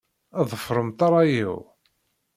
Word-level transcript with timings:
Ḍefṛemt 0.49 0.99
ṛṛay-iw. 1.09 1.55